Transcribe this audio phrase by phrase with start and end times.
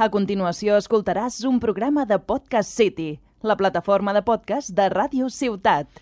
[0.00, 6.00] A continuació escoltaràs un programa de Podcast City, la plataforma de podcast de Ràdio Ciutat.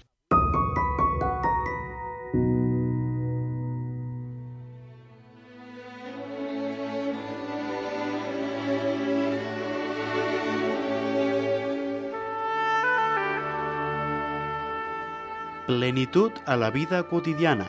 [15.67, 17.67] Plenitud a la vida quotidiana,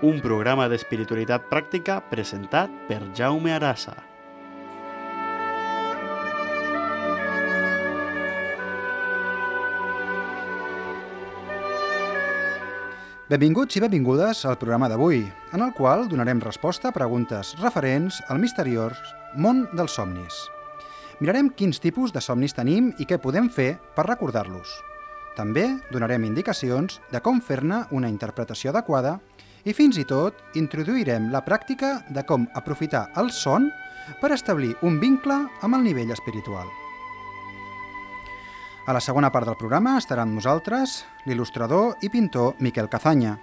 [0.00, 4.11] un programa d'espiritualitat pràctica presentat per Jaume Arasa.
[13.32, 15.22] Benvinguts i benvingudes al programa d'avui,
[15.56, 18.98] en el qual donarem resposta a preguntes referents al misteriós
[19.40, 20.36] món dels somnis.
[21.16, 24.74] Mirarem quins tipus de somnis tenim i què podem fer per recordar-los.
[25.32, 25.64] També
[25.94, 29.16] donarem indicacions de com fer-ne una interpretació adequada
[29.64, 33.72] i fins i tot introduirem la pràctica de com aprofitar el son
[34.20, 36.68] per establir un vincle amb el nivell espiritual.
[38.82, 43.36] A la segona part del programa estarà amb nosaltres l'il·lustrador i pintor Miquel Cazanya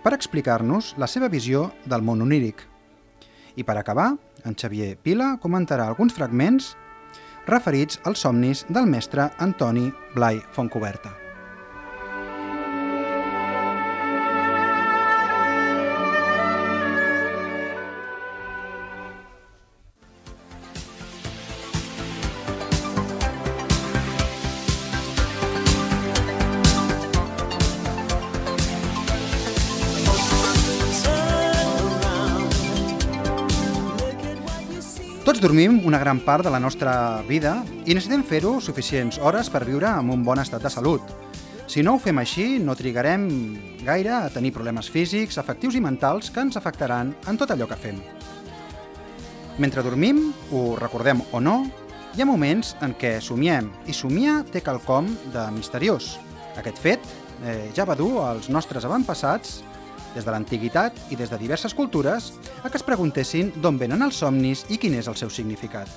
[0.00, 2.64] per explicar-nos la seva visió del món oníric.
[3.60, 4.14] I per acabar,
[4.48, 6.72] en Xavier Pila comentarà alguns fragments
[7.44, 11.29] referits als somnis del mestre Antoni Blai Fontcoberta.
[35.60, 37.50] Tots dormim una gran part de la nostra vida
[37.84, 41.02] i necessitem fer-ho suficients hores per viure amb un bon estat de salut.
[41.68, 43.26] Si no ho fem així, no trigarem
[43.84, 47.76] gaire a tenir problemes físics, afectius i mentals que ens afectaran en tot allò que
[47.76, 48.00] fem.
[49.60, 51.58] Mentre dormim, ho recordem o no,
[52.16, 56.14] hi ha moments en què somiem, i somiar té quelcom de misteriós.
[56.56, 57.04] Aquest fet
[57.44, 59.60] eh, ja va dur als nostres avantpassats
[60.14, 62.32] des de l'antiguitat i des de diverses cultures,
[62.64, 65.88] a que es preguntessin d'on venen els somnis i quin és el seu significat.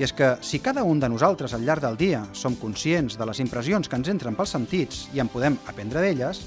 [0.00, 3.26] I és que si cada un de nosaltres al llarg del dia som conscients de
[3.28, 6.40] les impressions que ens entren pels sentits i en podem aprendre d'elles,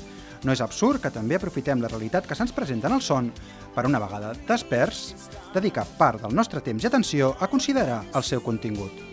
[0.44, 3.32] no és absurd que també aprofitem la realitat que se'ns presenta en el son
[3.76, 8.42] per una vegada desperts, dedicar part del nostre temps i atenció a considerar el seu
[8.42, 9.13] contingut.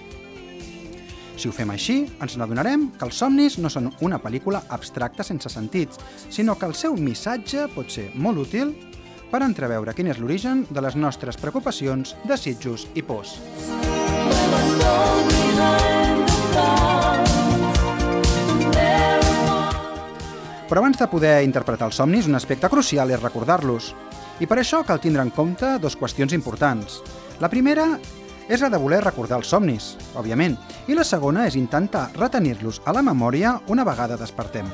[1.41, 5.49] Si ho fem així, ens n'adonarem que els somnis no són una pel·lícula abstracta sense
[5.49, 5.97] sentits,
[6.29, 8.75] sinó que el seu missatge pot ser molt útil
[9.31, 13.39] per entreveure quin és l'origen de les nostres preocupacions, desitjos i pors.
[20.69, 23.95] Però abans de poder interpretar els somnis, un aspecte crucial és recordar-los.
[24.45, 27.01] I per això cal tindre en compte dues qüestions importants.
[27.41, 27.95] La primera
[28.51, 30.57] és la de voler recordar els somnis, òbviament,
[30.91, 34.67] i la segona és intentar retenir-los a la memòria una vegada despertem.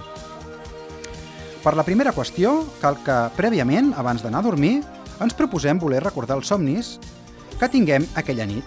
[1.61, 4.81] Per la primera qüestió, cal que, prèviament, abans d'anar a dormir,
[5.21, 6.95] ens proposem voler recordar els somnis
[7.61, 8.65] que tinguem aquella nit.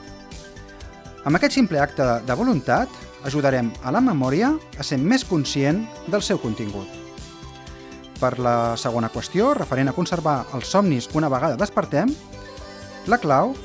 [1.26, 2.92] Amb aquest simple acte de voluntat,
[3.26, 6.88] ajudarem a la memòria a ser més conscient del seu contingut.
[8.20, 12.14] Per la segona qüestió, referent a conservar els somnis una vegada despertem,
[13.08, 13.56] la clau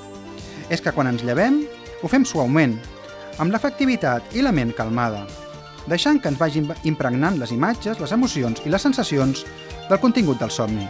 [0.71, 1.63] és que quan ens llevem
[2.03, 2.77] ho fem suaument,
[3.39, 5.25] amb l'efectivitat i la ment calmada,
[5.89, 9.45] deixant que ens vagin impregnant les imatges, les emocions i les sensacions
[9.89, 10.87] del contingut del somni.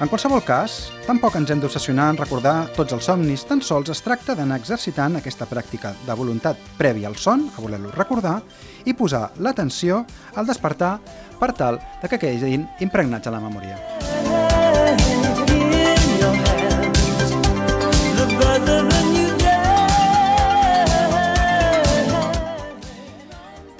[0.00, 4.00] En qualsevol cas, tampoc ens hem d'obsessionar en recordar tots els somnis, tan sols es
[4.00, 8.38] tracta d'anar exercitant aquesta pràctica de voluntat prèvia al son, a voler-lo recordar,
[8.88, 10.06] i posar l'atenció
[10.40, 10.94] al despertar
[11.36, 13.76] per tal de que quedin impregnats a la memòria.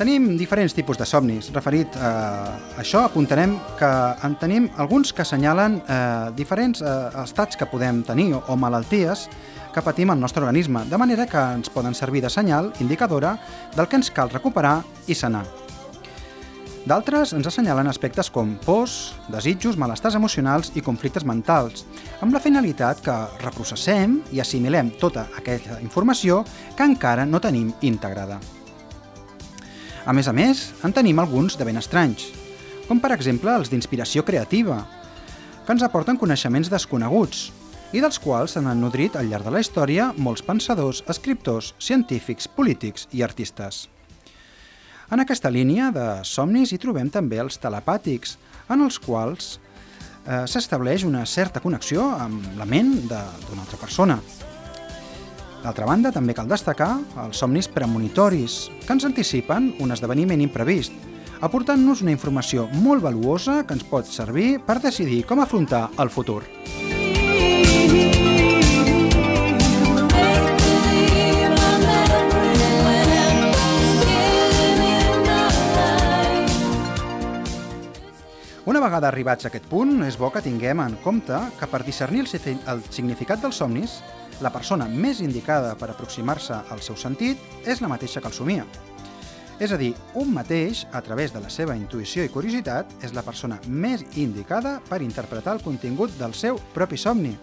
[0.01, 1.51] Tenim diferents tipus de somnis.
[1.53, 2.11] Referit a
[2.81, 3.89] això, apuntarem que
[4.25, 9.27] en tenim alguns que assenyalen eh, diferents eh, estats que podem tenir o, o malalties
[9.75, 13.35] que patim al nostre organisme, de manera que ens poden servir de senyal indicadora
[13.77, 15.43] del que ens cal recuperar i sanar.
[16.89, 21.85] D'altres ens assenyalen aspectes com pors, desitjos, malestars emocionals i conflictes mentals,
[22.25, 26.41] amb la finalitat que reprocessem i assimilem tota aquesta informació
[26.73, 28.41] que encara no tenim integrada.
[30.07, 32.31] A més a més, en tenim alguns de ben estranys,
[32.89, 34.81] com per exemple els d'inspiració creativa,
[35.67, 37.51] que ens aporten coneixements desconeguts
[37.93, 43.09] i dels quals s'han nodrit al llarg de la història molts pensadors, escriptors, científics, polítics
[43.13, 43.89] i artistes.
[45.11, 48.39] En aquesta línia de somnis hi trobem també els telepàtics,
[48.71, 54.21] en els quals eh, s'estableix una certa connexió amb la ment d'una altra persona.
[55.61, 60.95] D'altra banda, també cal destacar els somnis premonitoris, que ens anticipen un esdeveniment imprevist,
[61.45, 66.43] aportant-nos una informació molt valuosa que ens pot servir per decidir com afrontar el futur.
[78.71, 82.25] Una vegada arribats a aquest punt, és bo que tinguem en compte que per discernir
[82.25, 83.99] el, significat dels somnis,
[84.41, 88.65] la persona més indicada per aproximar-se al seu sentit és la mateixa que el somia.
[89.61, 93.25] És a dir, un mateix, a través de la seva intuïció i curiositat, és la
[93.27, 97.35] persona més indicada per interpretar el contingut del seu propi somni.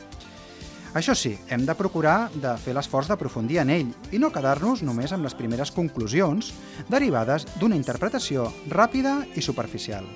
[0.97, 5.11] Això sí, hem de procurar de fer l'esforç d'aprofundir en ell i no quedar-nos només
[5.13, 6.53] amb les primeres conclusions
[6.89, 10.07] derivades d'una interpretació ràpida i superficial.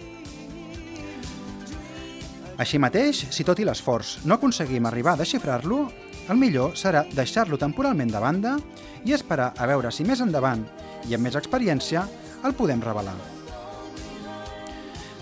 [2.57, 5.83] Així mateix, si tot i l'esforç no aconseguim arribar a desxifrar-lo,
[6.31, 8.55] el millor serà deixar-lo temporalment de banda
[9.03, 10.63] i esperar a veure si més endavant
[11.09, 12.05] i amb més experiència
[12.47, 13.15] el podem revelar.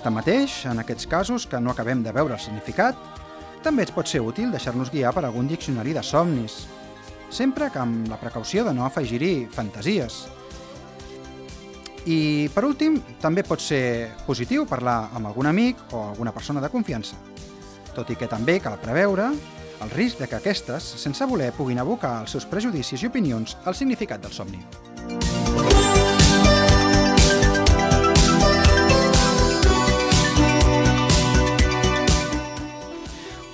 [0.03, 2.95] Tanmateix, en aquests casos que no acabem de veure el significat,
[3.65, 6.61] també ens pot ser útil deixar-nos guiar per algun diccionari de somnis,
[7.29, 10.27] sempre que amb la precaució de no afegir-hi fantasies,
[12.07, 16.71] i, per últim, també pot ser positiu parlar amb algun amic o alguna persona de
[16.71, 17.17] confiança,
[17.93, 19.33] tot i que també cal preveure
[19.81, 23.75] el risc de que aquestes, sense voler, puguin abocar els seus prejudicis i opinions al
[23.75, 24.59] significat del somni.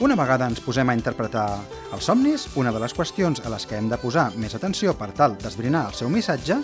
[0.06, 1.48] Una vegada ens posem a interpretar
[1.96, 5.10] els somnis, una de les qüestions a les que hem de posar més atenció per
[5.18, 6.60] tal d'esbrinar el seu missatge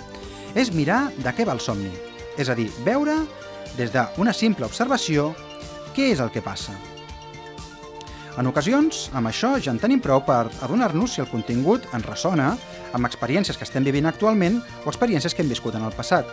[0.53, 1.89] és mirar de què va el somni,
[2.37, 3.17] és a dir, veure
[3.79, 5.31] des d'una simple observació
[5.95, 6.75] què és el que passa.
[8.39, 12.53] En ocasions, amb això ja en tenim prou per adonar-nos si el contingut ens ressona
[12.95, 16.27] amb experiències que estem vivint actualment o experiències que hem viscut en el passat.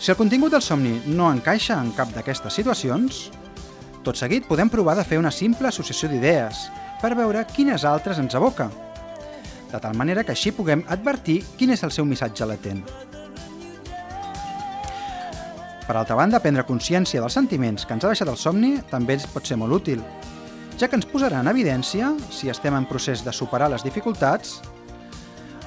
[0.00, 3.26] Si el contingut del somni no encaixa en cap d'aquestes situacions,
[4.02, 6.70] tot seguit podem provar de fer una simple associació d'idees
[7.02, 8.70] per veure quines altres ens aboca
[9.70, 12.82] de tal manera que així puguem advertir quin és el seu missatge latent.
[15.90, 19.24] Per altra banda, prendre consciència dels sentiments que ens ha deixat el somni també ens
[19.26, 20.04] pot ser molt útil,
[20.78, 24.60] ja que ens posarà en evidència si estem en procés de superar les dificultats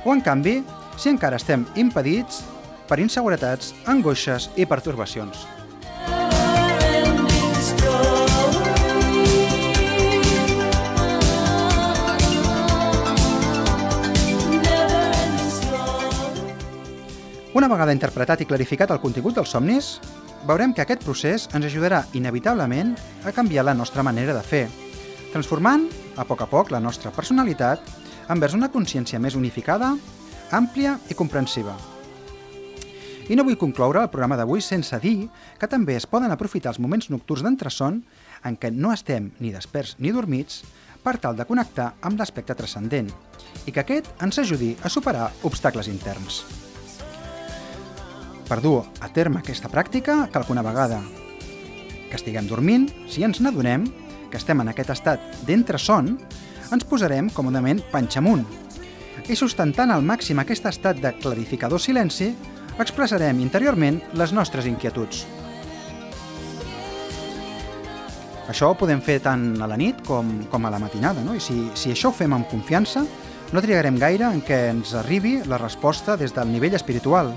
[0.06, 0.62] o, en canvi,
[0.96, 2.40] si encara estem impedits
[2.88, 5.44] per inseguretats, angoixes i pertorbacions.
[17.54, 20.00] Una vegada interpretat i clarificat el contingut dels somnis,
[20.50, 22.96] veurem que aquest procés ens ajudarà inevitablement
[23.30, 24.64] a canviar la nostra manera de fer,
[25.30, 25.86] transformant,
[26.18, 27.86] a poc a poc, la nostra personalitat
[28.34, 29.92] envers una consciència més unificada,
[30.50, 31.78] àmplia i comprensiva.
[33.30, 35.30] I no vull concloure el programa d'avui sense dir
[35.62, 38.02] que també es poden aprofitar els moments nocturns d'entresson
[38.50, 40.64] en què no estem ni desperts ni dormits
[41.06, 43.14] per tal de connectar amb l'aspecte transcendent
[43.68, 46.42] i que aquest ens ajudi a superar obstacles interns.
[48.48, 51.00] Per dur a terme aquesta pràctica, cal que una vegada
[52.10, 53.88] que estiguem dormint, si ens n'adonem
[54.30, 56.18] que estem en aquest estat d'entreson,
[56.74, 58.44] ens posarem còmodament panxa amunt.
[59.30, 62.34] I sustentant al màxim aquest estat de clarificador silenci,
[62.82, 65.24] expressarem interiorment les nostres inquietuds.
[68.52, 71.38] Això ho podem fer tant a la nit com, com a la matinada, no?
[71.38, 73.06] I si, si això ho fem amb confiança,
[73.54, 77.32] no trigarem gaire en què ens arribi la resposta des del nivell espiritual,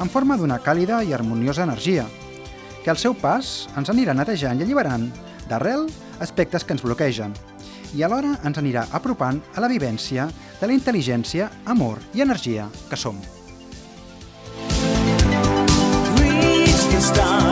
[0.00, 2.06] en forma d'una càlida i harmoniosa energia,
[2.84, 5.08] que al seu pas ens anirà netejant i alliberant
[5.48, 5.86] d'arrel
[6.24, 7.34] aspectes que ens bloquegen
[7.94, 10.26] i alhora ens anirà apropant a la vivència
[10.60, 13.20] de la intel·ligència, amor i energia que som.
[16.18, 17.43] Reach the stars,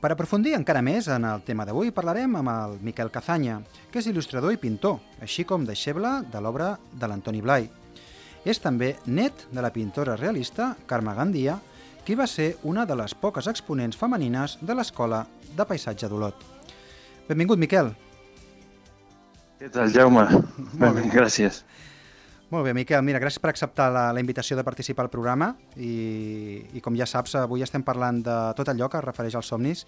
[0.00, 3.58] Per aprofundir encara més en el tema d'avui, parlarem amb el Miquel Cazanya,
[3.92, 7.68] que és il·lustrador i pintor, així com deixeble de l'obra de l'Antoni Blai.
[8.48, 11.58] És també net de la pintora realista Carme Gandia,
[12.06, 16.48] qui va ser una de les poques exponents femenines de l'Escola de Paisatge d'Olot.
[17.28, 17.92] Benvingut, Miquel.
[19.60, 20.24] Què tal, Jaume?
[20.80, 21.04] Molt bé.
[21.18, 21.60] Gràcies.
[22.50, 26.58] Molt bé, Miquel, mira, gràcies per acceptar la, la invitació de participar al programa i,
[26.74, 29.84] i com ja saps, avui estem parlant de tot allò que es refereix als somnis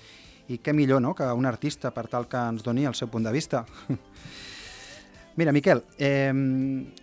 [0.47, 3.27] i què millor no, que un artista per tal que ens doni el seu punt
[3.27, 3.65] de vista.
[5.41, 6.31] Mira, Miquel, eh,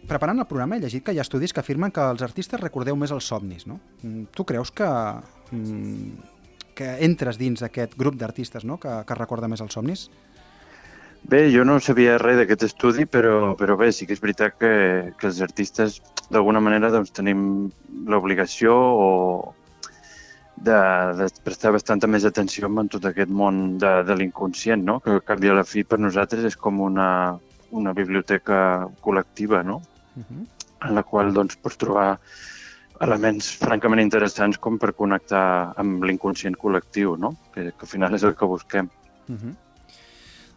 [0.07, 2.95] preparant el programa he llegit que hi ha estudis que afirmen que els artistes recordeu
[2.95, 3.81] més els somnis, no?
[4.03, 4.89] Mm, Tu creus que,
[5.51, 6.27] mm,
[6.77, 8.77] que entres dins d'aquest grup d'artistes no?
[8.79, 10.07] que, que recorda més els somnis?
[11.23, 14.71] Bé, jo no sabia res d'aquest estudi, però, però bé, sí que és veritat que,
[15.19, 15.99] que els artistes
[16.31, 17.41] d'alguna manera doncs, tenim
[18.07, 19.09] l'obligació o
[20.55, 20.79] de,
[21.19, 24.99] de prestar bastanta més atenció en tot aquest món de, de l'inconscient, no?
[25.03, 27.37] que al cap i a la fi per nosaltres és com una,
[27.71, 29.81] una biblioteca col·lectiva, no?
[30.17, 30.45] Uh -huh.
[30.87, 32.19] en la qual doncs, pots trobar
[33.01, 37.35] elements francament interessants com per connectar amb l'inconscient col·lectiu, no?
[37.53, 38.89] que, que al final és el que busquem.
[39.29, 39.55] Uh -huh.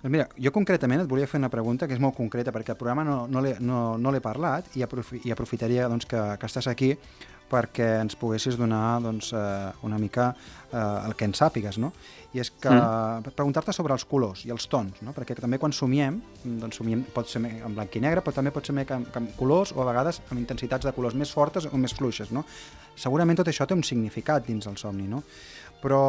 [0.03, 2.79] Doncs mira, jo concretament et volia fer una pregunta que és molt concreta perquè el
[2.81, 6.67] programa no, no l'he no, no parlat i, aprofi, i aprofitaria doncs, que, que estàs
[6.67, 6.97] aquí
[7.53, 10.31] perquè ens poguessis donar doncs, eh, una mica
[10.73, 11.93] eh, el que en sàpigues, no?
[12.33, 13.35] I és que mm.
[13.37, 15.13] preguntar-te sobre els colors i els tons, no?
[15.13, 18.67] Perquè també quan somiem, doncs somiem pot ser en blanc i negre, però també pot
[18.67, 21.95] ser amb, amb colors o a vegades amb intensitats de colors més fortes o més
[21.99, 22.47] fluixes, no?
[22.97, 25.23] Segurament tot això té un significat dins del somni, no?
[25.83, 26.01] Però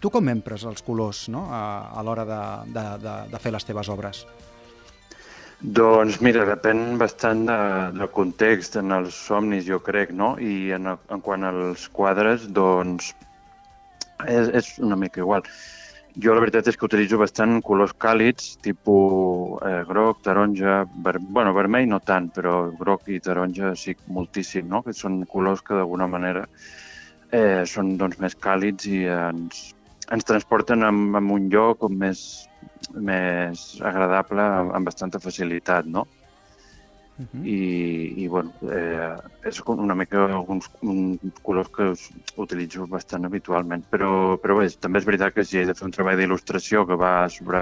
[0.00, 1.46] tu com empres els colors no?
[1.50, 1.62] a,
[1.94, 2.42] a l'hora de,
[2.74, 4.24] de, de, de fer les teves obres?
[5.58, 7.58] Doncs mira, depèn bastant de,
[7.96, 10.36] del context en els somnis, jo crec, no?
[10.38, 13.10] I en, en quant als quadres, doncs
[14.22, 15.42] és, és una mica igual.
[16.18, 21.52] Jo la veritat és que utilitzo bastant colors càlids, tipus eh, groc, taronja, ver, bueno,
[21.54, 24.84] vermell no tant, però groc i taronja sí moltíssim, no?
[24.86, 26.46] Que són colors que d'alguna manera
[27.30, 29.72] eh, són doncs, més càlids i ens,
[30.14, 32.22] ens transporten a, a un lloc més,
[32.94, 36.06] més agradable amb, amb bastanta facilitat, no?
[37.18, 37.44] Uh -huh.
[37.44, 41.92] I, i bueno, eh, és una mica alguns un, colors que
[42.36, 45.90] utilitzo bastant habitualment, però, però bé, també és veritat que si he de fer un
[45.90, 47.58] treball d'il·lustració que va sobre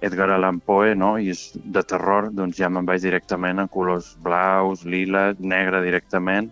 [0.00, 4.16] Edgar Allan Poe, no?, i és de terror, doncs ja me'n vaig directament en colors
[4.20, 6.50] blaus, lila, negre directament,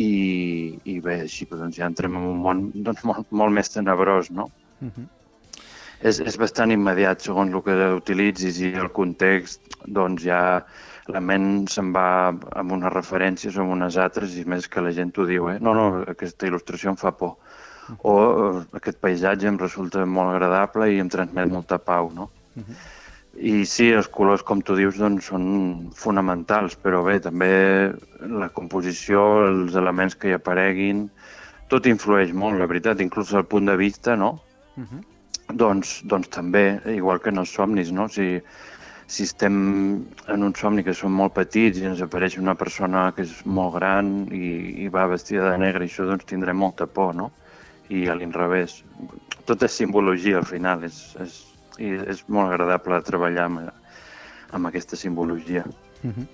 [0.00, 4.30] i, i bé, així doncs ja entrem en un món doncs, molt, molt més tenebrós,
[4.30, 4.48] no?
[4.80, 5.08] Uh -huh.
[6.00, 10.64] És, és bastant immediat, segons el que utilitzis i el context, doncs ja
[11.06, 14.92] la ment se'n va amb unes referències o amb unes altres i més que la
[14.92, 15.58] gent ho diu, eh?
[15.60, 17.36] No, no, aquesta il·lustració em fa por.
[18.02, 22.30] O eh, aquest paisatge em resulta molt agradable i em transmet molta pau, no?
[22.56, 22.74] Uh -huh.
[23.38, 25.44] I sí, els colors, com tu dius, doncs, són
[25.94, 27.50] fonamentals, però bé, també
[28.26, 31.06] la composició, els elements que hi apareguin,
[31.70, 34.40] tot influeix molt, la veritat, inclús el punt de vista, no?
[34.76, 35.04] Uh -huh.
[35.54, 38.08] Doncs, doncs també, igual que en els somnis, no?
[38.08, 38.40] Si,
[39.06, 43.22] si estem en un somni que som molt petits i ens apareix una persona que
[43.22, 47.14] és molt gran i, i va vestida de negre, i això doncs tindrem molta por,
[47.14, 47.30] no?
[47.88, 48.84] I a l'inrevés.
[49.44, 53.68] Tot és simbologia al final, és, és, i és molt agradable treballar amb,
[54.52, 55.64] amb aquesta simbologia.
[56.02, 56.26] Uh -huh.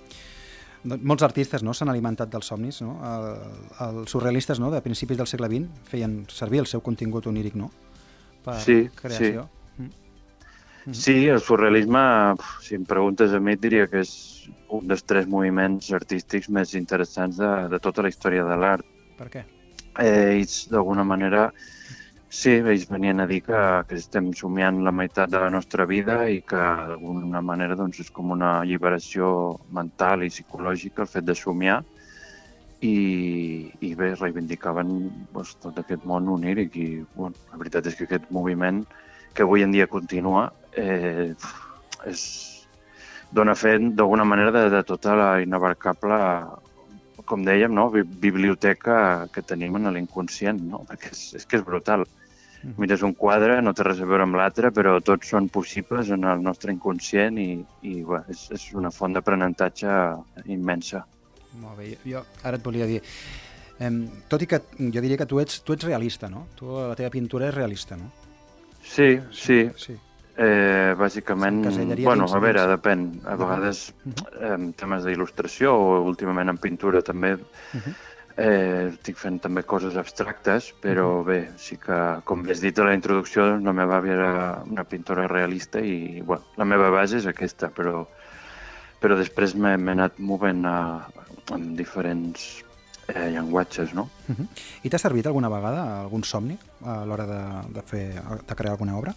[0.83, 2.81] Molts artistes no, s'han alimentat dels somnis.
[2.81, 2.99] No?
[3.03, 3.25] El,
[3.87, 7.71] els surrealistes no, de principis del segle XX feien servir el seu contingut oníric no?
[8.43, 9.43] per sí, creació.
[9.43, 9.57] Sí.
[10.91, 11.99] Sí, el surrealisme,
[12.63, 14.11] si em preguntes a mi, diria que és
[14.71, 18.85] un dels tres moviments artístics més interessants de, de tota la història de l'art.
[19.17, 19.43] Per què?
[19.99, 21.49] Eh, ells, d'alguna manera,
[22.29, 26.23] sí, ells venien a dir que, que estem somiant la meitat de la nostra vida
[26.29, 29.29] i que, d'alguna manera, doncs, és com una alliberació
[29.73, 31.81] mental i psicològica el fet de somiar.
[32.85, 32.97] I,
[33.81, 34.91] i bé, reivindicaven
[35.33, 38.83] doncs, tot aquest món oníric i bueno, la veritat és que aquest moviment
[39.33, 41.33] que avui en dia continua eh,
[42.05, 42.21] és,
[43.31, 46.17] dona fe d'alguna manera de, de tota la inabarcable
[47.27, 47.89] com dèiem, no?
[47.91, 50.83] biblioteca que tenim en l'inconscient, no?
[50.87, 52.07] perquè és, és que és brutal.
[52.81, 56.25] Mires un quadre, no té res a veure amb l'altre, però tots són possibles en
[56.27, 57.51] el nostre inconscient i,
[57.85, 59.91] i bé, és, és una font d'aprenentatge
[60.55, 61.03] immensa.
[61.61, 62.99] Molt bé, jo ara et volia dir,
[63.77, 63.91] eh,
[64.27, 66.47] tot i que jo diria que tu ets, tu ets realista, no?
[66.57, 68.09] Tu, la teva pintura és realista, no?
[68.81, 69.61] Sí, sí.
[69.77, 69.95] sí.
[70.39, 71.63] Eh, bàsicament,
[72.03, 73.21] bueno, a veure, depèn.
[73.25, 74.51] A vegades, Mhm.
[74.53, 77.37] en temes d'il·lustració o últimament en pintura també,
[77.73, 77.95] Mhm.
[78.37, 82.83] eh, estic fent també coses abstractes, però bé, sí que, com bé has dit a
[82.83, 87.17] la introducció, doncs, la meva àvia era una pintora realista i bueno, la meva base
[87.17, 88.05] és aquesta, però,
[89.01, 91.07] però després m'he anat movent a,
[91.51, 92.63] en diferents
[93.07, 94.09] eh, llenguatges, no?
[94.27, 94.47] Uh -huh.
[94.83, 98.97] I t'ha servit alguna vegada algun somni a l'hora de, de, fer, de crear alguna
[98.97, 99.15] obra?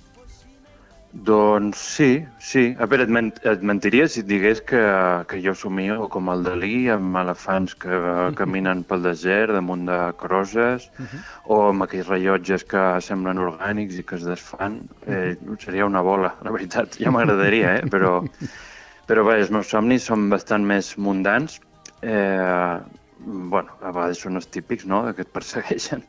[1.12, 2.76] Doncs sí, sí.
[2.78, 4.82] A veure, et, ment et mentiria si et digués que,
[5.26, 7.98] que jo somio com el Dalí, amb elefants que
[8.38, 11.24] caminen pel desert damunt de crosses, uh -huh.
[11.46, 14.80] o amb aquells rellotges que semblen orgànics i que es desfan.
[15.06, 16.96] Eh, seria una bola, la veritat.
[17.02, 17.82] Ja m'agradaria, eh?
[17.90, 18.22] Però,
[19.08, 21.60] però bé, els meus somnis són bastant més mundans.
[22.02, 22.78] Eh,
[23.18, 26.04] bueno, a vegades són els típics, no?, que et persegueixen.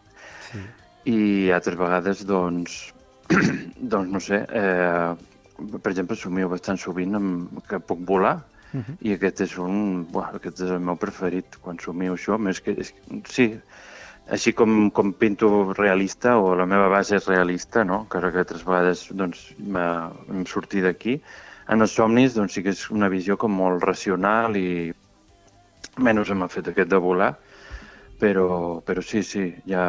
[0.51, 0.59] Sí.
[1.05, 2.93] I altres vegades, doncs,
[3.93, 5.11] doncs no sé, eh,
[5.77, 8.37] per exemple, somio bastant sovint amb, que puc volar,
[8.73, 8.97] uh -huh.
[9.01, 12.71] i aquest és un, buah, aquest és el meu preferit quan somio això, més que,
[12.71, 12.93] és,
[13.25, 13.59] sí,
[14.27, 18.05] així com, com pinto realista, o la meva base és realista, no?
[18.09, 21.21] que altres vegades doncs, em sortir d'aquí,
[21.69, 24.93] en els somnis doncs, sí que és una visió com molt racional i
[25.97, 27.35] menys m'ha fet aquest de volar,
[28.19, 29.87] però, però sí, sí, hi ha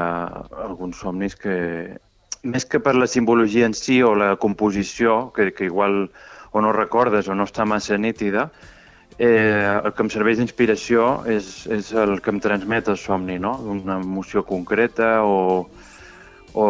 [0.64, 1.98] alguns somnis que,
[2.42, 6.10] més que per la simbologia en si o la composició, que, que igual
[6.52, 8.50] o no recordes o no està massa nítida,
[9.18, 13.54] eh, el que em serveix d'inspiració és, és el que em transmet el somni, no?
[13.76, 15.68] Una emoció concreta o,
[16.54, 16.66] o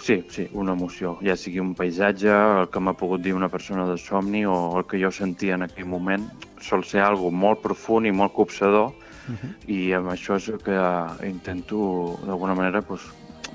[0.00, 3.86] sí, sí, una emoció, ja sigui un paisatge, el que m'ha pogut dir una persona
[3.90, 6.30] de somni o el que jo sentia en aquell moment,
[6.62, 9.54] sol ser algo molt profund i molt copsador uh -huh.
[9.66, 10.78] i amb això és el que
[11.26, 13.02] intento d'alguna manera pues,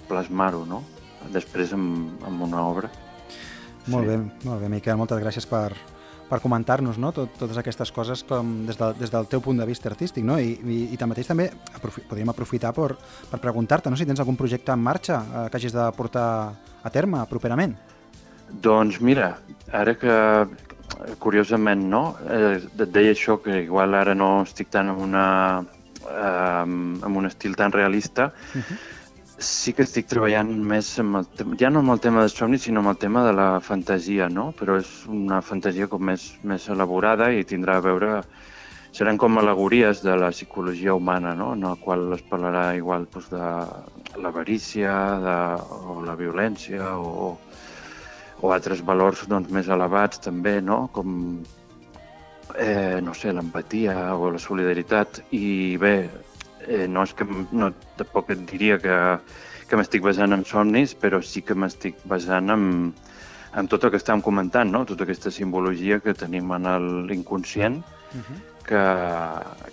[0.08, 0.84] plasmar-ho, no?
[1.34, 2.90] Després amb, amb una obra.
[3.88, 4.10] Molt sí.
[4.10, 5.74] bé, molt bé, Miquel, moltes gràcies per,
[6.30, 7.12] per comentar-nos no?
[7.16, 10.26] Tot, totes aquestes coses com des, de, des del teu punt de vista artístic.
[10.28, 10.38] No?
[10.40, 12.94] I, i, i tanmateix també aprofi, podríem aprofitar per,
[13.32, 14.00] per preguntar-te no?
[14.00, 16.28] si tens algun projecte en marxa eh, que hagis de portar
[16.82, 17.76] a terme properament.
[18.52, 19.34] Doncs mira,
[19.72, 20.16] ara que
[21.24, 25.28] curiosament no, eh, et deia això que igual ara no estic tan en, una,
[26.06, 29.01] eh, en un estil tan realista, uh -huh
[29.42, 31.28] sí que estic treballant més amb el,
[31.60, 34.52] ja no amb el tema dels somnis, sinó amb el tema de la fantasia, no?
[34.58, 38.16] Però és una fantasia com més, més elaborada i tindrà a veure...
[38.92, 41.54] Seran com alegories de la psicologia humana, no?
[41.56, 45.36] En el qual es parlarà igual doncs, de l'avarícia, de,
[45.88, 47.38] o la violència, o,
[48.44, 50.82] o altres valors doncs, més elevats també, no?
[50.92, 51.14] Com,
[52.60, 55.22] eh, no sé, l'empatia o la solidaritat.
[55.40, 55.96] I bé,
[56.68, 58.98] eh, no és que no, tampoc et diria que,
[59.70, 62.66] que m'estic basant en somnis, però sí que m'estic basant en,
[63.56, 64.86] en tot el que estàvem comentant, no?
[64.88, 66.68] tota aquesta simbologia que tenim en
[67.08, 68.40] l'inconscient, uh -huh.
[68.68, 68.82] que,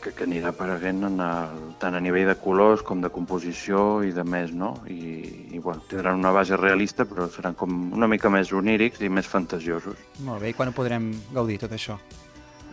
[0.03, 4.13] que, que anirà apareguent en el, tant a nivell de colors com de composició i
[4.13, 4.75] de més, no?
[4.87, 9.09] I, i bueno, tindran una base realista, però seran com una mica més onírics i
[9.09, 9.97] més fantasiosos.
[10.21, 11.99] Molt bé, i quan ho podrem gaudir, tot això?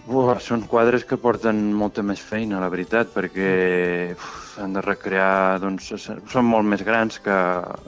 [0.05, 4.13] Uf, són quadres que porten molta més feina, la veritat, perquè
[4.53, 5.87] s'han de recrear, doncs,
[6.29, 7.37] són molt més grans que,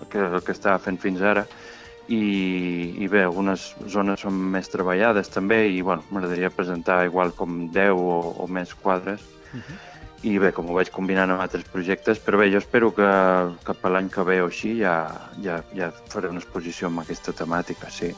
[0.10, 1.46] que el que estava fent fins ara
[2.08, 7.68] i, i bé, algunes zones són més treballades també i bueno, m'agradaria presentar igual com
[7.76, 9.22] 10 o, o més quadres
[9.54, 9.78] uh -huh.
[10.24, 13.10] i bé, com ho vaig combinant amb altres projectes, però bé, jo espero que
[13.64, 15.12] cap a l'any que ve o així ja,
[15.44, 18.16] ja, ja faré una exposició amb aquesta temàtica, sí.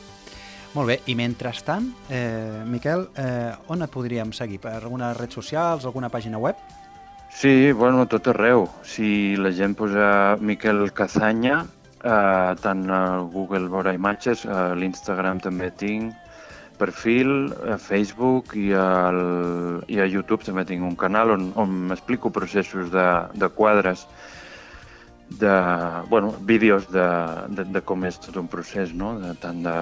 [0.75, 4.59] Molt bé, i mentrestant, eh, Miquel, eh, on et podríem seguir?
[4.61, 6.55] Per algunes redes socials, alguna pàgina web?
[7.33, 8.67] Sí, bueno, tot arreu.
[8.83, 11.65] Si la gent posa Miquel Cazanya,
[12.03, 16.13] eh, tant a Google veurà imatges, a l'Instagram també tinc
[16.77, 22.29] perfil, a Facebook i, al, i a YouTube també tinc un canal on, on explico
[22.29, 24.05] processos de, de quadres
[25.29, 25.51] de,
[26.09, 27.09] bueno, vídeos de,
[27.49, 29.17] de, de com és tot un procés, no?
[29.19, 29.75] de, tant de,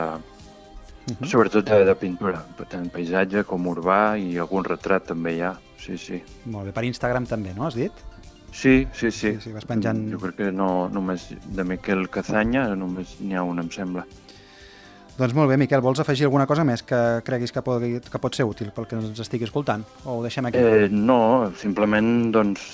[1.07, 1.25] Uh -huh.
[1.25, 5.97] Sobretot de, de pintura, tant paisatge com urbà i algun retrat també hi ha, sí,
[5.97, 6.21] sí.
[6.45, 7.91] Molt bé, per Instagram també, no, has dit?
[8.51, 9.33] Sí, sí, sí.
[9.33, 10.11] sí, sí vas penjant...
[10.11, 14.05] Jo crec que no només de Miquel Cazanya, només n'hi ha un, em sembla.
[15.17, 18.35] Doncs molt bé, Miquel, vols afegir alguna cosa més que creguis que pot, que pot
[18.37, 19.81] ser útil pel que ens estigui escoltant?
[20.05, 20.61] O ho deixem aquí?
[20.61, 22.67] Eh, no, simplement, doncs,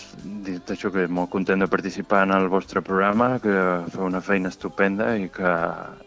[0.43, 3.55] dit això que molt content de participar en el vostre programa, que
[3.93, 5.53] feu una feina estupenda i que,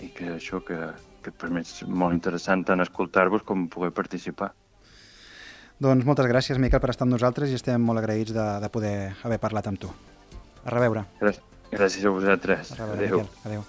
[0.05, 0.77] i que això que,
[1.27, 4.53] que per mi és molt interessant tant escoltar-vos com poder participar.
[5.83, 8.95] Doncs moltes gràcies, Miquel, per estar amb nosaltres i estem molt agraïts de, de poder
[9.27, 9.91] haver parlat amb tu.
[10.65, 11.05] A reveure.
[11.21, 12.71] Gràcies, a vosaltres.
[12.73, 13.19] A reveure, Adéu.
[13.27, 13.51] Miquel.
[13.51, 13.67] Adéu.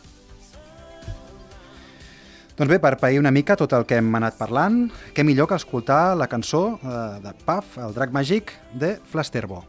[2.58, 5.60] Doncs bé, per pair una mica tot el que hem anat parlant, què millor que
[5.60, 9.66] escoltar la cançó eh, de Puff, el drac màgic, de Flasterbo.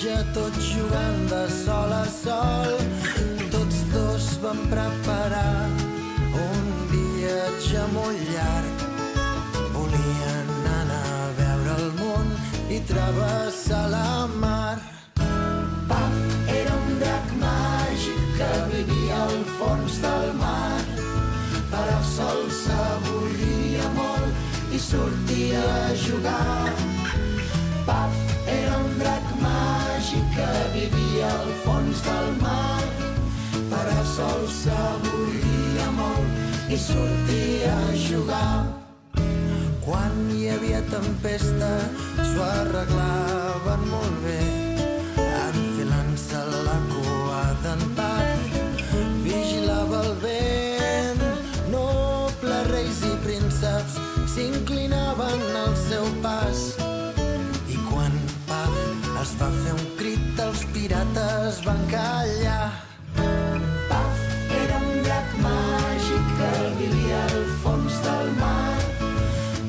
[0.00, 2.76] Platja tots jugant de sol a sol.
[3.52, 5.68] Tots dos van preparar
[6.32, 8.84] un viatge molt llarg.
[9.74, 10.48] Volien
[10.80, 12.32] anar a veure el món
[12.70, 14.78] i travessar la mar.
[15.88, 16.16] Paf,
[16.48, 20.80] era un drac màgic que vivia al fons del mar
[21.70, 26.89] però sol s'avorria molt i sortia a jugar.
[30.10, 32.82] Màgic que vivia al fons del mar,
[33.70, 38.64] però sol s'avorria molt i sortia a jugar.
[39.84, 41.70] Quan hi havia tempesta,
[42.16, 44.42] s'ho arreglaven molt bé,
[45.46, 46.78] enfilant-se la
[53.00, 53.96] i prínceps
[54.34, 56.79] s'inclinaven al seu pas.
[61.64, 62.72] Van callar.
[63.88, 64.18] Paf
[64.62, 68.78] era un drac màgic que vivia al fons del mar,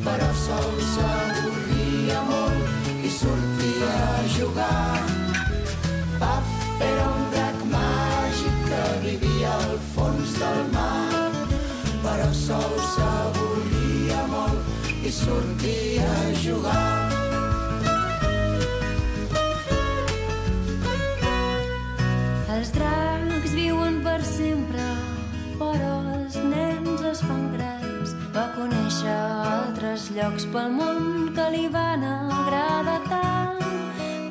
[0.05, 5.01] però sol s'avorria molt i sortia a jugar.
[6.21, 6.53] Paf
[6.91, 11.33] era un drac màgic que vivia al fons del mar,
[12.05, 16.90] però sol s'avorria molt i sortia a jugar.
[22.51, 24.83] Els dracs viuen per sempre,
[25.55, 28.11] però els nens es fan grans.
[28.35, 29.15] Va conèixer
[29.51, 33.63] altres llocs pel món que li van agradar tant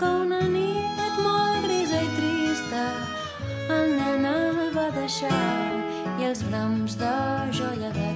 [0.02, 2.84] que una nit molt grisa i trista
[3.78, 5.42] el nen el va deixar
[6.20, 7.16] i els brams de
[7.56, 8.09] joia d'aquell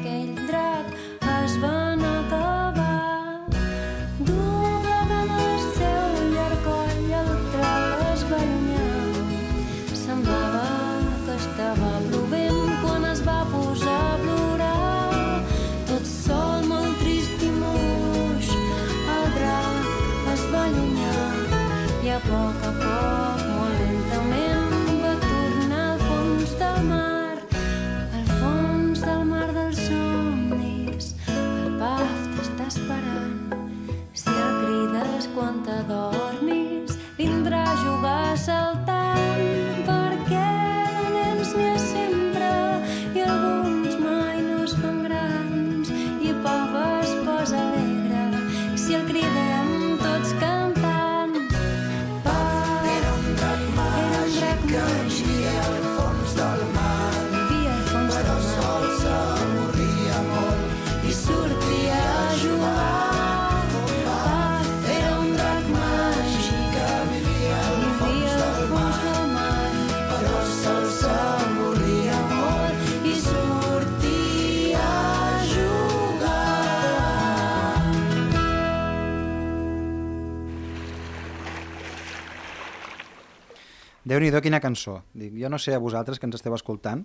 [22.25, 22.94] i a poc
[84.15, 85.01] Déu-n'hi-do, quina cançó.
[85.15, 87.03] Dic, jo no sé a vosaltres que ens esteu escoltant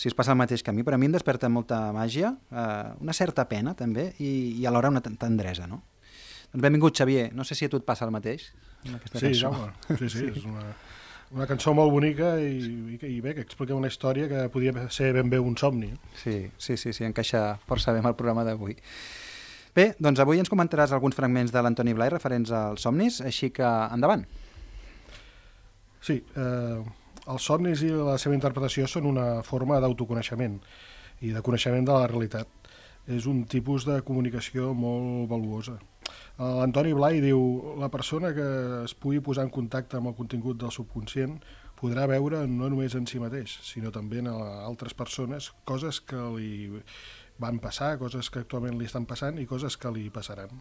[0.00, 2.30] si es passa el mateix que a mi, però a mi em desperta molta màgia,
[2.48, 5.82] eh, una certa pena també i, i alhora una ten- tendresa, no?
[6.54, 7.26] Doncs benvingut, Xavier.
[7.36, 8.46] No sé si a tu et passa el mateix
[8.86, 9.50] amb aquesta Sí, cançó.
[9.50, 10.64] Jaume, sí, sí, és una,
[11.36, 15.12] una cançó molt bonica i, i, i bé, que explica una història que podia ser
[15.18, 15.92] ben bé un somni.
[16.22, 18.78] Sí, sí, sí, sí, encaixa força bé amb el programa d'avui.
[19.76, 23.68] Bé, doncs avui ens comentaràs alguns fragments de l'Antoni Blai referents als somnis, així que
[23.94, 24.24] endavant.
[26.00, 26.80] Sí, eh,
[27.30, 30.56] els somnis i la seva interpretació són una forma d'autoconeixement
[31.20, 32.48] i de coneixement de la realitat.
[33.10, 35.76] És un tipus de comunicació molt valuosa.
[36.10, 37.40] Eh, L'Antoni Blai diu
[37.80, 38.48] la persona que
[38.84, 41.38] es pugui posar en contacte amb el contingut del subconscient
[41.80, 46.82] podrà veure no només en si mateix, sinó també en altres persones coses que li
[47.40, 50.60] van passar, coses que actualment li estan passant i coses que li passaran.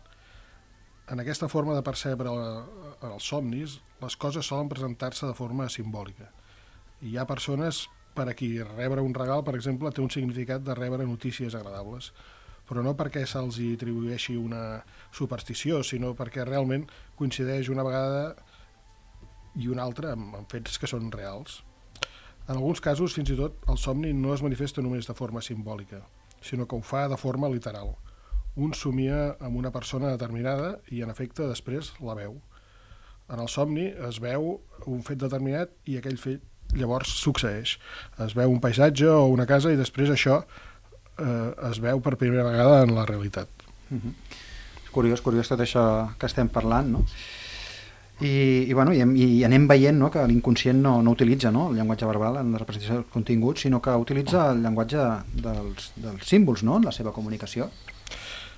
[1.10, 6.28] En aquesta forma de percebre els somnis, les coses solen presentar-se de forma simbòlica.
[7.02, 10.76] Hi ha persones per a qui rebre un regal, per exemple, té un significat de
[10.78, 12.12] rebre notícies agradables,
[12.70, 16.86] però no perquè se'ls hi atribueixi una superstició, sinó perquè realment
[17.18, 18.36] coincideix una vegada
[19.58, 21.64] i un altre amb, amb fets que són reals.
[22.46, 26.04] En alguns casos, fins i tot, el somni no es manifesta només de forma simbòlica,
[26.46, 27.96] sinó que ho fa de forma literal.
[28.60, 32.38] Un somia amb una persona determinada i, en efecte, després la veu.
[33.30, 34.56] En el somni es veu
[34.90, 36.44] un fet determinat i aquell fet
[36.76, 37.78] llavors succeeix.
[38.26, 42.46] Es veu un paisatge o una casa i després això eh, es veu per primera
[42.48, 43.50] vegada en la realitat.
[44.92, 45.84] Curiós, curiós tot això
[46.20, 47.06] que estem parlant, no?
[48.20, 51.78] I, i, bueno, i, i anem veient no, que l'inconscient no, no utilitza no, el
[51.80, 55.06] llenguatge verbal en la representació del contingut, sinó que utilitza el llenguatge
[55.46, 57.70] dels, dels símbols no, en la seva comunicació.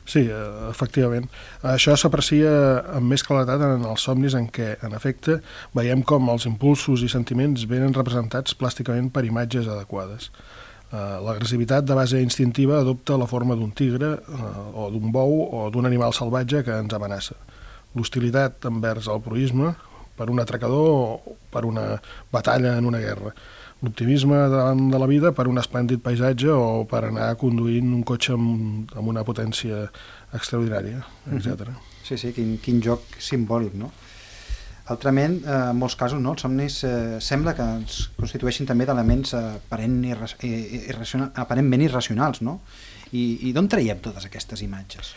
[0.05, 1.27] Sí, eh, efectivament.
[1.63, 2.51] Això s'aprecia
[2.97, 5.39] amb més claretat en els somnis en què, en efecte,
[5.77, 10.31] veiem com els impulsos i sentiments venen representats plàsticament per imatges adequades.
[10.91, 15.69] Eh, L'agressivitat de base instintiva adopta la forma d'un tigre eh, o d'un bou o
[15.71, 17.37] d'un animal salvatge que ens amenaça.
[17.95, 19.75] L'hostilitat envers el proisme
[20.17, 23.31] per un atracador o per una batalla en una guerra.
[23.81, 28.35] L'optimisme davant de la vida per un esplèndid paisatge o per anar conduint un cotxe
[28.35, 29.87] amb, amb una potència
[30.37, 31.01] extraordinària,
[31.33, 31.71] etc.
[32.05, 33.89] Sí, sí, quin, quin joc simbòlic, no?
[34.91, 39.33] Altrament, eh, en molts casos, no, els somnis eh, sembla que ens constitueixin també d'elements
[39.37, 40.29] eh, aparent irra
[41.45, 42.59] aparentment irracionals, no?
[43.11, 45.13] I, i d'on traiem totes aquestes imatges?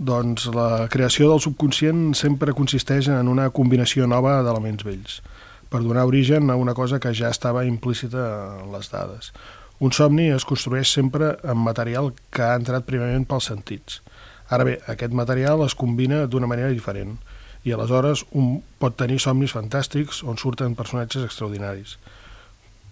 [0.00, 5.20] Doncs la creació del subconscient sempre consisteix en una combinació nova d'elements vells,
[5.70, 8.26] per donar origen a una cosa que ja estava implícita
[8.60, 9.32] en les dades.
[9.80, 14.02] Un somni es construeix sempre amb material que ha entrat primerament pels sentits.
[14.50, 17.16] Ara bé, aquest material es combina d'una manera diferent
[17.64, 21.96] i aleshores un pot tenir somnis fantàstics on surten personatges extraordinaris.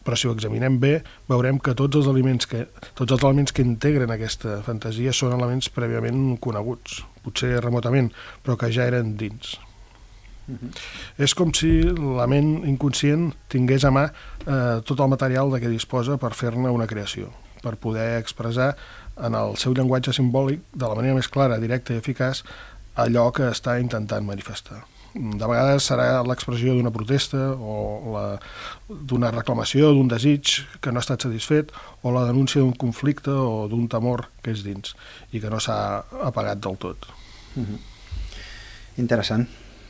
[0.07, 0.95] Però si ho examinem bé,
[1.29, 2.65] veurem que tots els elements que,
[2.97, 8.15] tots els elements que integren aquesta fantasia són elements prèviament coneguts, potser remotament,
[8.45, 9.59] però que ja eren dins.
[11.19, 15.71] És com si la ment inconscient tingués a mà eh, tot el material de què
[15.73, 17.33] disposa per fer-ne una creació,
[17.63, 18.75] per poder expressar
[19.19, 22.45] en el seu llenguatge simbòlic, de la manera més clara, directa i eficaç,
[22.99, 24.85] allò que està intentant manifestar.
[25.19, 28.19] De vegades serà l'expressió d'una protesta o
[28.89, 31.73] d'una reclamació, d'un desig que no ha estat satisfet
[32.05, 34.95] o la denúncia d'un conflicte o d'un temor que és dins
[35.33, 35.79] i que no s'ha
[36.29, 37.09] apagat del tot.
[38.99, 39.49] Interessant.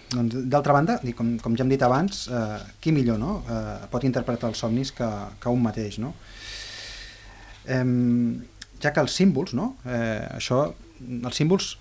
[0.09, 3.41] Doncs, D'altra banda, com, com ja hem dit abans, eh, qui millor no?
[3.45, 5.09] eh, pot interpretar els somnis que,
[5.41, 6.15] que un mateix, no?
[7.69, 8.41] Em,
[8.81, 9.75] ja que els símbols, no?
[9.85, 10.63] eh, això,
[11.19, 11.75] els símbols,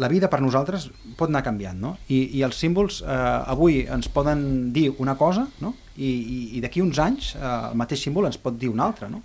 [0.00, 0.86] la vida per nosaltres
[1.18, 1.96] pot anar canviant, no?
[2.08, 3.16] I, i els símbols eh,
[3.52, 5.74] avui ens poden dir una cosa, no?
[5.98, 9.10] I, i, i d'aquí uns anys eh, el mateix símbol ens pot dir una altra,
[9.12, 9.20] no?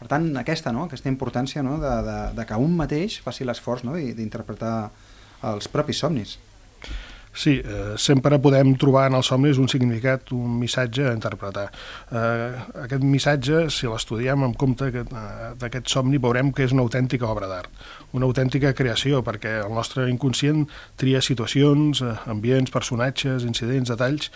[0.00, 0.86] Per tant, aquesta, no?
[0.88, 1.74] aquesta importància no?
[1.80, 3.98] de, de, de que un mateix faci l'esforç no?
[4.16, 4.74] D'interpretar
[5.50, 6.38] els propis somnis.
[7.32, 11.68] Sí, eh, sempre podem trobar en els somnis un significat, un missatge a interpretar.
[12.10, 15.04] Eh, aquest missatge, si l'estudiem amb compte eh,
[15.60, 17.70] d'aquest somni, veurem que és una autèntica obra d'art,
[18.18, 20.66] una autèntica creació, perquè el nostre inconscient
[20.98, 24.32] tria situacions, eh, ambients, personatges, incidents, detalls,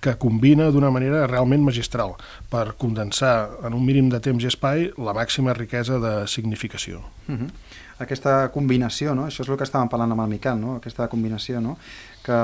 [0.00, 2.14] que combina d'una manera realment magistral
[2.50, 7.02] per condensar en un mínim de temps i espai la màxima riquesa de significació.
[7.28, 7.50] Uh -huh.
[7.98, 9.26] Aquesta combinació, no?
[9.26, 10.76] això és el que estàvem parlant amb el Miquel, no?
[10.76, 11.76] aquesta combinació no?
[12.24, 12.38] que,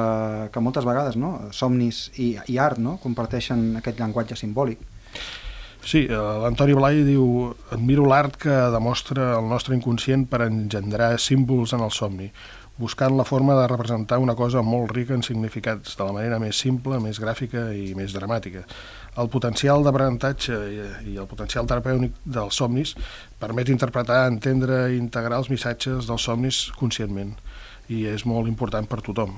[0.53, 1.51] que moltes vegades no?
[1.51, 2.99] somnis i, i art no?
[3.03, 4.79] comparteixen aquest llenguatge simbòlic.
[5.85, 11.73] Sí, eh, l'Antoni Blai diu admiro l'art que demostra el nostre inconscient per engendrar símbols
[11.73, 12.31] en el somni,
[12.79, 16.59] buscant la forma de representar una cosa molt rica en significats, de la manera més
[16.63, 18.63] simple, més gràfica i més dramàtica.
[19.19, 20.59] El potencial d'aprenentatge
[21.11, 22.95] i, el potencial terapèutic dels somnis
[23.43, 27.35] permet interpretar, entendre i integrar els missatges dels somnis conscientment
[27.91, 29.35] i és molt important per tothom.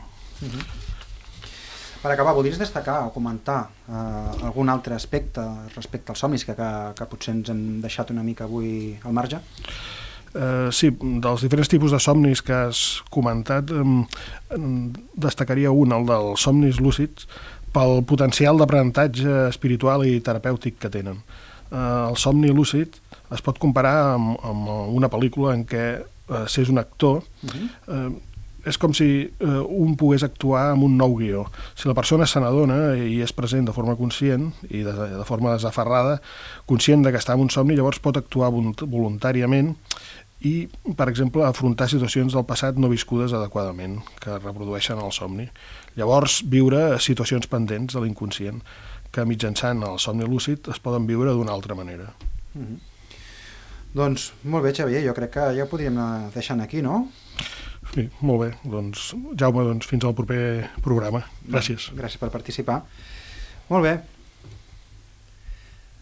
[2.00, 5.42] Per acabar, voldries destacar o comentar eh, algun altre aspecte
[5.74, 9.40] respecte als somnis que, que, que potser ens hem deixat una mica avui al marge?
[10.34, 14.58] Eh, sí, dels diferents tipus de somnis que has comentat, eh,
[15.18, 17.26] destacaria un, el dels somnis lúcids,
[17.74, 21.20] pel potencial d'aprenentatge espiritual i terapèutic que tenen.
[21.70, 21.76] Eh,
[22.10, 22.96] el somni lúcid
[23.30, 27.68] es pot comparar amb, amb una pel·lícula en què eh, s'és un actor, Uh -huh.
[27.88, 28.10] eh,
[28.66, 29.04] és com si
[29.40, 31.46] eh, un pogués actuar amb un nou guió.
[31.74, 35.52] Si la persona se n'adona i és present de forma conscient i de, de forma
[35.54, 36.20] desaferrada,
[36.66, 39.76] conscient de que està en un somni, llavors pot actuar volunt- voluntàriament
[40.40, 45.48] i, per exemple, afrontar situacions del passat no viscudes adequadament, que reprodueixen el somni.
[46.00, 48.62] Llavors, viure situacions pendents de l'inconscient,
[49.12, 52.14] que mitjançant el somni lúcid es poden viure d'una altra manera.
[52.54, 52.78] Uh -huh.
[53.92, 57.08] Doncs molt bé, Xavier, jo crec que ja ho podríem anar deixant aquí, no?
[57.94, 58.50] Sí, molt bé.
[58.62, 61.24] Doncs, Jaume, doncs, fins al proper programa.
[61.48, 61.90] Gràcies.
[61.92, 62.84] Gràcies per participar.
[63.68, 64.00] Molt bé.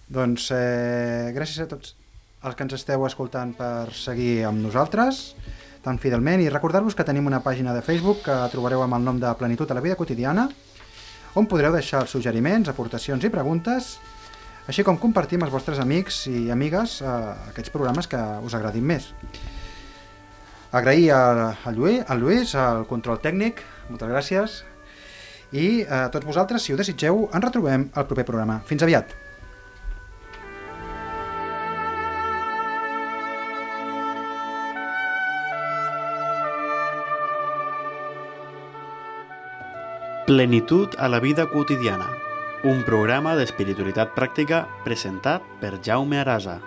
[0.08, 1.94] Doncs eh, gràcies a tots
[2.48, 5.34] els que ens esteu escoltant per seguir amb nosaltres
[5.84, 9.20] tan fidelment i recordar-vos que tenim una pàgina de Facebook que trobareu amb el nom
[9.20, 10.48] de Plenitud a la vida quotidiana
[11.38, 13.98] on podreu deixar els suggeriments, aportacions i preguntes
[14.68, 17.12] així com compartir amb els vostres amics i amigues eh,
[17.52, 19.06] aquests programes que us agradin més.
[20.76, 21.22] Agrair a,
[21.64, 24.58] a, Lluís, a Lluís, al control tècnic, moltes gràcies,
[25.56, 28.60] i a tots vosaltres, si ho desitgeu, ens retrobem al proper programa.
[28.68, 29.27] Fins aviat!
[40.28, 42.10] Plenitud a la vida quotidiana.
[42.68, 46.58] Un programa d'espiritualitat pràctica presentat per Jaume Arasa.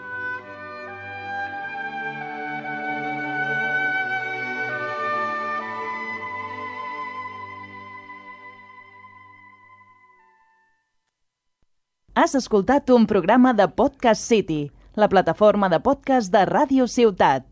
[12.17, 17.50] Has escoltat un programa de Podcast City, la plataforma de podcast de Ràdio Ciutat.